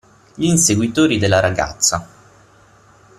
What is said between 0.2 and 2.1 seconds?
Gli inseguitori della ragazza.